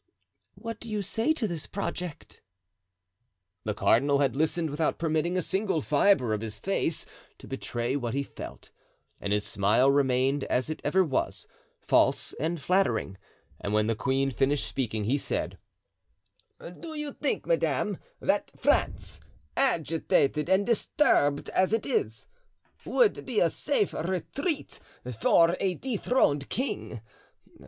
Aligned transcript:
What 0.55 0.79
do 0.79 0.89
you 0.89 1.03
say 1.03 1.31
to 1.33 1.47
this 1.47 1.67
project?" 1.67 2.41
The 3.65 3.75
cardinal 3.75 4.17
had 4.17 4.35
listened 4.35 4.71
without 4.71 4.97
permitting 4.97 5.37
a 5.37 5.43
single 5.43 5.79
fibre 5.79 6.33
of 6.33 6.41
his 6.41 6.57
face 6.57 7.05
to 7.37 7.47
betray 7.47 7.95
what 7.95 8.15
he 8.15 8.23
felt, 8.23 8.71
and 9.19 9.31
his 9.31 9.45
smile 9.45 9.91
remained 9.91 10.43
as 10.45 10.71
it 10.71 10.81
ever 10.83 11.03
was—false 11.03 12.33
and 12.39 12.59
flattering; 12.59 13.17
and 13.59 13.73
when 13.73 13.85
the 13.85 13.93
queen 13.93 14.31
finished 14.31 14.65
speaking, 14.65 15.03
he 15.03 15.19
said: 15.19 15.59
"Do 16.59 16.95
you 16.97 17.13
think, 17.13 17.45
madame, 17.45 17.99
that 18.21 18.49
France, 18.59 19.19
agitated 19.55 20.49
and 20.49 20.65
disturbed 20.65 21.47
as 21.49 21.73
it 21.73 21.85
is, 21.85 22.25
would 22.85 23.23
be 23.23 23.39
a 23.39 23.51
safe 23.51 23.93
retreat 23.93 24.79
for 25.19 25.55
a 25.59 25.75
dethroned 25.75 26.49
king? 26.49 27.01